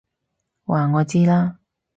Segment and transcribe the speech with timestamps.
[0.65, 1.59] 話我知啦！